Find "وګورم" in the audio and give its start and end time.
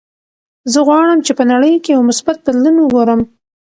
2.79-3.21